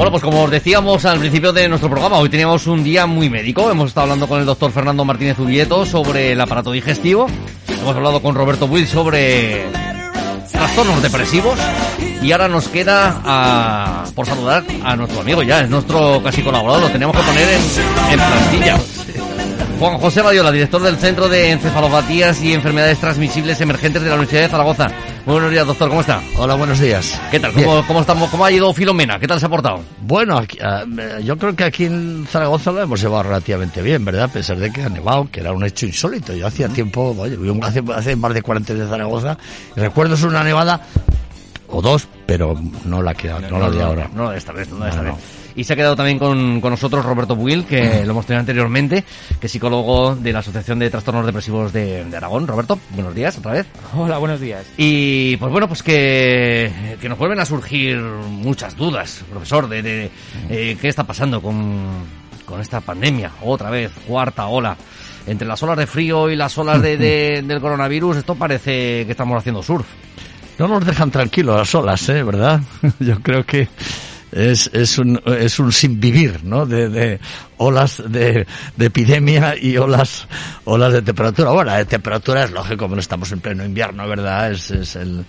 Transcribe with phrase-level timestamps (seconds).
[0.00, 3.28] Bueno, pues como os decíamos al principio de nuestro programa, hoy teníamos un día muy
[3.28, 3.70] médico.
[3.70, 7.26] Hemos estado hablando con el doctor Fernando Martínez Ubieto sobre el aparato digestivo.
[7.68, 9.66] Hemos hablado con Roberto Will sobre
[10.50, 11.58] trastornos depresivos.
[12.22, 16.80] Y ahora nos queda a, por saludar a nuestro amigo ya, es nuestro casi colaborador,
[16.80, 18.78] lo tenemos que poner en, en plantilla.
[19.78, 24.44] Juan José Badiola, director del Centro de Encefalopatías y Enfermedades Transmisibles Emergentes de la Universidad
[24.44, 24.90] de Zaragoza.
[25.26, 26.22] Muy buenos días, doctor, ¿cómo está?
[26.38, 27.20] Hola, buenos días.
[27.30, 27.52] ¿Qué tal?
[27.52, 28.30] ¿Cómo, cómo estamos?
[28.30, 29.18] ¿Cómo ha ido Filomena?
[29.18, 29.82] ¿Qué tal se ha portado?
[30.00, 34.24] Bueno, aquí, uh, yo creo que aquí en Zaragoza lo hemos llevado relativamente bien, ¿verdad?
[34.24, 36.32] A pesar de que ha nevado, que era un hecho insólito.
[36.32, 39.36] Yo hacía tiempo, oye, hace, hace más de 40 años de Zaragoza,
[39.76, 40.80] y recuerdo es una nevada
[41.68, 44.10] o dos, pero no la que no, no, la de ahora.
[44.14, 45.14] No, esta vez, no esta vez.
[45.60, 49.04] Y se ha quedado también con, con nosotros Roberto Buil, que lo hemos tenido anteriormente,
[49.38, 52.46] que es psicólogo de la Asociación de Trastornos Depresivos de, de, Aragón.
[52.46, 53.66] Roberto, buenos días otra vez.
[53.94, 54.64] Hola, buenos días.
[54.78, 60.10] Y pues bueno, pues que, que nos vuelven a surgir muchas dudas, profesor, de, de
[60.48, 62.06] eh, qué está pasando con,
[62.46, 63.30] con esta pandemia.
[63.42, 64.74] Otra vez, cuarta ola
[65.26, 69.10] entre las olas de frío y las olas de, de, del coronavirus, esto parece que
[69.10, 69.84] estamos haciendo surf.
[70.58, 72.22] No nos dejan tranquilos las olas, ¿eh?
[72.22, 72.62] ¿Verdad?
[72.98, 73.68] Yo creo que
[74.32, 76.66] es, es, un, es un sin vivir, ¿no?
[76.66, 77.20] De, de
[77.56, 78.46] olas de,
[78.76, 80.26] de, epidemia y olas,
[80.64, 81.50] olas de temperatura.
[81.50, 84.52] Bueno, de temperatura es lógico, no estamos en pleno invierno, ¿verdad?
[84.52, 85.24] Es, es el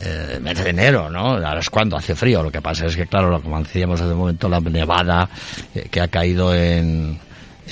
[0.00, 1.34] eh, mes de enero, ¿no?
[1.34, 2.42] Ahora es cuando hace frío.
[2.42, 5.28] Lo que pasa es que, claro, como decíamos hace un momento, la nevada
[5.74, 7.18] eh, que ha caído en,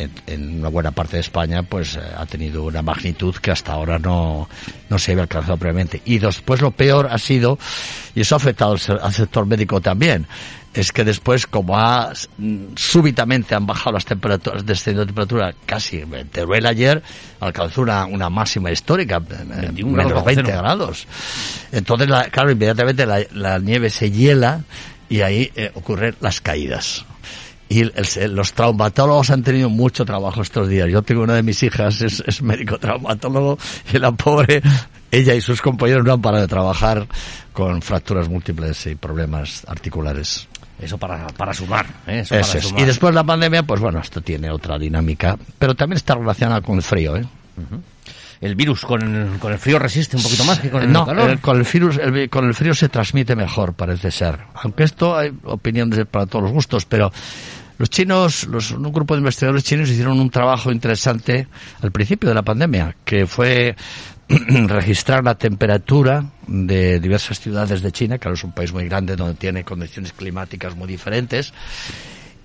[0.03, 3.73] en, en, una buena parte de España, pues eh, ha tenido una magnitud que hasta
[3.73, 4.49] ahora no,
[4.89, 6.03] no se había alcanzado previamente.
[6.05, 7.59] Y después lo peor ha sido,
[8.15, 10.27] y eso ha afectado al, al sector médico también,
[10.73, 12.13] es que después, como ha
[12.77, 17.03] súbitamente han bajado las temperaturas, descendido de temperatura casi, Teruel ayer
[17.41, 21.07] alcanzó una, una máxima histórica, 21 menos grados 20 grados.
[21.73, 24.63] Entonces, la, claro, inmediatamente la, la, nieve se hiela
[25.09, 27.05] y ahí eh, ocurren las caídas.
[27.71, 27.93] Y el,
[28.35, 30.89] los traumatólogos han tenido mucho trabajo estos días.
[30.91, 33.59] Yo tengo una de mis hijas, es, es médico traumatólogo,
[33.95, 34.61] y la pobre,
[35.13, 37.07] ella y sus compañeros no han parado de trabajar
[37.53, 40.49] con fracturas múltiples y problemas articulares.
[40.81, 41.87] Eso para, para sumar.
[42.09, 42.21] ¿eh?
[42.21, 42.65] Eso, Eso para es.
[42.65, 42.83] Sumar.
[42.83, 46.75] Y después la pandemia, pues bueno, esto tiene otra dinámica, pero también está relacionada con
[46.75, 47.17] el frío.
[47.17, 47.25] ¿eh?
[47.57, 47.81] Uh -huh.
[48.41, 51.07] El virus con el, con el frío resiste un poquito más que con el no,
[51.07, 51.31] calor.
[51.31, 54.39] El, con el virus, el, con el frío se transmite mejor, parece ser.
[54.55, 57.13] Aunque esto hay opiniones para todos los gustos, pero
[57.81, 61.49] los chinos, los, un grupo de investigadores chinos hicieron un trabajo interesante
[61.81, 63.75] al principio de la pandemia, que fue
[64.29, 69.33] registrar la temperatura de diversas ciudades de China, claro, es un país muy grande donde
[69.33, 71.55] tiene condiciones climáticas muy diferentes,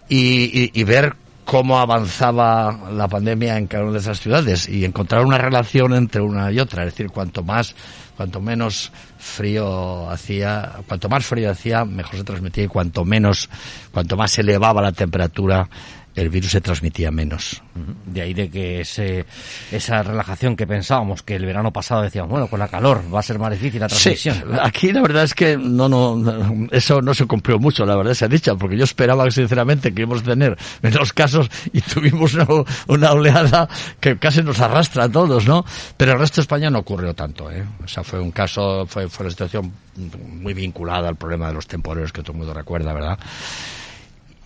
[0.08, 4.84] y, y, y ver cómo avanzaba la pandemia en cada una de esas ciudades y
[4.84, 7.76] encontrar una relación entre una y otra, es decir, cuanto más
[8.16, 13.50] cuanto menos frío hacía, cuanto más frío hacía, mejor se transmitía y cuanto menos,
[13.92, 15.70] cuanto más elevaba la temperatura,
[16.16, 17.62] el virus se transmitía menos.
[18.06, 19.26] De ahí de que ese,
[19.72, 23.24] esa relajación que pensábamos que el verano pasado decíamos, bueno, con la calor va a
[23.24, 24.36] ser más difícil la transmisión.
[24.36, 27.98] Sí, aquí la verdad es que no, no, no, eso no se cumplió mucho, la
[27.98, 31.82] verdad se ha dicho, porque yo esperaba sinceramente que íbamos a tener menos casos y
[31.82, 32.48] tuvimos una,
[32.88, 33.68] una oleada
[34.00, 35.66] que casi nos arrastra a todos, ¿no?
[35.98, 37.66] Pero el resto de España no ocurrió tanto, ¿eh?
[37.84, 41.68] O sea, fue un caso, fue, fue una situación muy vinculada al problema de los
[41.68, 43.20] temporeros que todo el mundo recuerda, ¿verdad?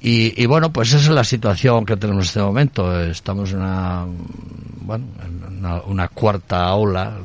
[0.01, 3.01] Y, y, bueno, pues esa es la situación que tenemos en este momento.
[3.01, 4.05] Estamos en una,
[4.81, 7.17] bueno, en una, una, cuarta ola,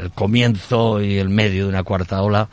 [0.00, 2.48] el comienzo y el medio de una cuarta ola,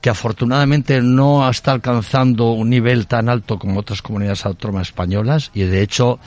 [0.00, 5.62] que afortunadamente no está alcanzando un nivel tan alto como otras comunidades autónomas españolas y
[5.62, 6.18] de hecho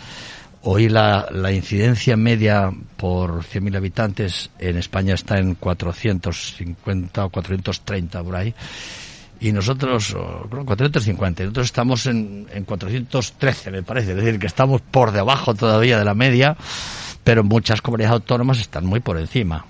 [0.64, 8.24] hoy la, la incidencia media por 100.000 habitantes en España está en 450 o 430
[8.24, 8.56] por ahí
[9.40, 10.16] y nosotros,
[10.50, 16.00] 450, nosotros estamos en, en 413, me parece, es decir, que estamos por debajo todavía
[16.00, 16.58] de la media,
[17.24, 19.66] pero muchas comunidades autónomas están muy por encima.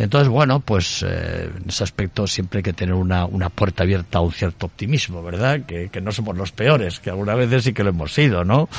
[0.00, 4.16] Entonces, bueno, pues eh, en ese aspecto siempre hay que tener una, una puerta abierta
[4.16, 5.60] a un cierto optimismo, ¿verdad?
[5.66, 8.70] Que, que no somos los peores, que algunas veces sí que lo hemos sido, ¿no?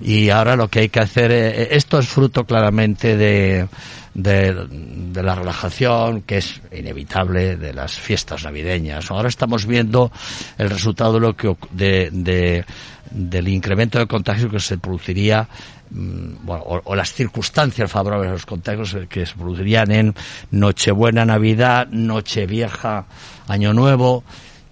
[0.00, 3.68] Y ahora lo que hay que hacer, eh, esto es fruto claramente de,
[4.12, 9.08] de, de, la relajación que es inevitable de las fiestas navideñas.
[9.12, 10.10] Ahora estamos viendo
[10.58, 12.64] el resultado de lo que de, de
[13.10, 15.48] del incremento de contagios que se produciría
[15.90, 20.14] bueno, o, las circunstancias favorables a los contagios que se producirían en
[20.52, 23.06] Nochebuena, Navidad, Nochevieja,
[23.48, 24.22] Año Nuevo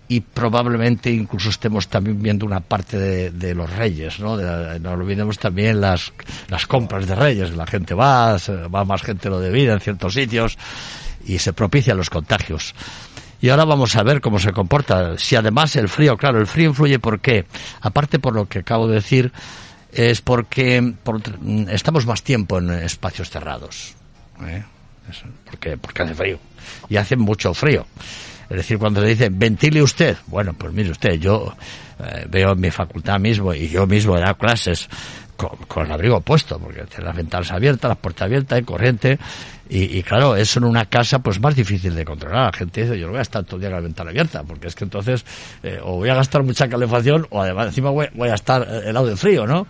[0.07, 4.37] y probablemente incluso estemos también viendo una parte de, los reyes, ¿no?
[4.37, 6.13] De, no olvidemos también las,
[6.49, 8.39] las compras de reyes, la gente va,
[8.75, 10.57] va más gente lo de vida en ciertos sitios
[11.27, 12.75] y se propician los contagios.
[13.41, 15.17] Y ahora vamos a ver cómo se comporta.
[15.19, 17.47] Si además el frío, claro, el frío influye por qué.
[17.81, 19.33] Aparte por lo que acabo de decir,
[19.93, 21.21] es porque por,
[21.69, 23.95] estamos más tiempo en espacios cerrados.
[24.45, 24.65] ¿eh?
[25.45, 26.39] Porque, porque hace frío.
[26.89, 27.87] Y hace mucho frío.
[28.51, 31.55] Es decir, cuando le dicen, ventile usted, bueno, pues mire usted, yo
[31.99, 34.89] eh, veo en mi facultad mismo y yo mismo he dado clases
[35.37, 39.19] con, con, abrigo puesto, porque las ventanas abiertas, las puertas abiertas, hay corriente,
[39.71, 42.47] y, claro, eso en una casa pues más difícil de controlar.
[42.47, 44.43] La gente dice, yo no voy a estar todo el día con la ventana abierta,
[44.43, 45.25] porque es que entonces
[45.63, 49.07] eh, o voy a gastar mucha calefacción o además encima voy, voy a estar helado
[49.07, 49.67] de frío, ¿no?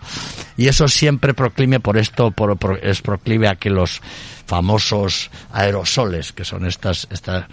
[0.55, 4.01] Y eso siempre proclime por esto, por, por, es proclive a que los
[4.45, 7.45] famosos aerosoles, que son estas, estas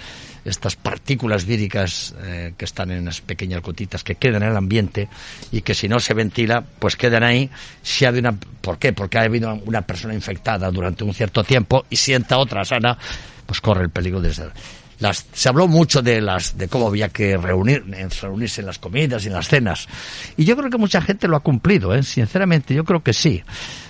[0.47, 5.09] estas partículas víricas eh, que están en las pequeñas gotitas que quedan en el ambiente
[5.51, 7.51] y que si no se ventila, pues quedan ahí.
[7.83, 8.93] Si ha una, ¿Por qué?
[8.93, 12.99] Porque ha habido una persona infectada durante un cierto tiempo y sienta otra sana,
[13.47, 14.33] pues corre el peligro de
[14.99, 17.85] las, se habló mucho de las de cómo había que reunir,
[18.23, 19.89] reunirse en las comidas y en las cenas.
[20.37, 22.03] Y yo creo que mucha gente lo ha cumplido, ¿eh?
[22.03, 23.43] sinceramente, yo creo que sí.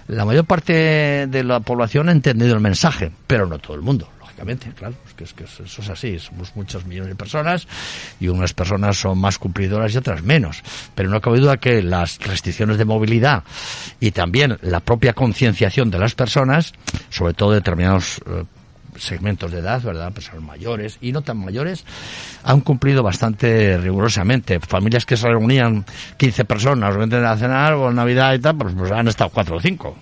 [0.09, 4.09] La mayor parte de la población ha entendido el mensaje, pero no todo el mundo
[4.75, 7.67] claro, que, es que eso es así, somos muchos millones de personas
[8.21, 10.63] y unas personas son más cumplidoras y otras menos,
[10.95, 13.45] pero no cabe duda que las restricciones de movilidad
[14.01, 16.73] y también la propia concienciación de las personas,
[17.11, 18.45] sobre todo determinados eh,
[18.99, 20.13] segmentos de edad, ¿verdad?
[20.13, 21.85] Personas mayores y no tan mayores,
[22.45, 24.61] han cumplido bastante rigurosamente.
[24.61, 25.85] Familias que se reunían
[26.17, 29.57] 15 personas, o a cenar o en Navidad y tal, pues, pues han estado cuatro
[29.57, 29.97] o cinco.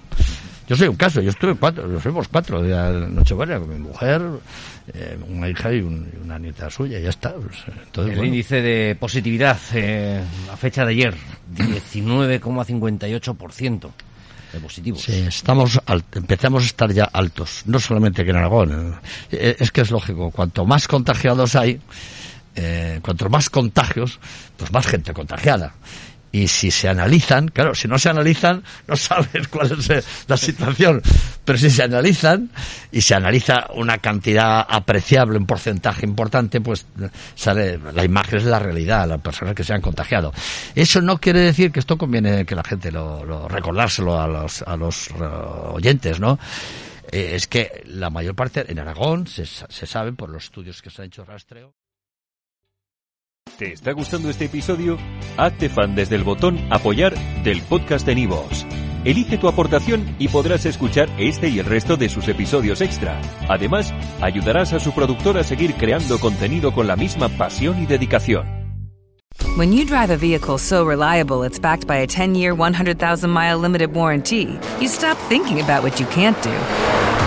[0.67, 2.75] Yo soy un caso, yo estuve cuatro, yo fuimos cuatro de
[3.11, 4.23] Nochebuena con mi mujer,
[4.95, 7.35] eh, una hija y, un, y, una nieta suya, ya está.
[7.35, 8.25] Pues, entonces, El bueno.
[8.25, 11.15] índice de positividad eh, a fecha de ayer,
[11.55, 13.91] 19,58%
[14.55, 15.03] de positivos.
[15.03, 15.79] Sí, estamos
[16.13, 18.99] empezamos a estar ya altos, no solamente aquí en Aragón.
[19.31, 21.81] Eh, es que es lógico, cuanto más contagiados hay,
[22.57, 24.19] eh, cuanto más contagios,
[24.57, 25.75] pues más gente contagiada
[26.35, 31.01] y si se analizan, claro, si no se analizan, no sabes cuál es la situación,
[31.45, 32.51] pero si se analizan
[32.91, 36.87] y se analiza una cantidad apreciable, un porcentaje importante, pues
[37.37, 40.33] sale la imagen es la realidad, las personas que se han contagiado.
[40.75, 44.63] Eso no quiere decir que esto conviene que la gente lo, lo recordárselo a los,
[44.63, 46.41] a los oyentes, ¿no?
[47.13, 50.91] Eh, es que la mayor parte en Aragón se, se sabe por los estudios que
[50.91, 51.75] se han hecho rastreo.
[53.59, 54.99] ¿Te está gustando este episodio?
[55.37, 57.15] Hazte fan desde el botón Apoyar
[57.45, 58.67] del podcast de Nivos.
[59.05, 63.21] Elige tu aportación y podrás escuchar este y el resto de sus episodios extra.
[63.49, 68.45] Además, ayudarás a su productor a seguir creando contenido con la misma pasión y dedicación.
[69.57, 74.59] When you drive a vehicle so reliable it's backed by a 10-year, 100,000-mile limited warranty,
[74.81, 76.51] you stop thinking about what you can't do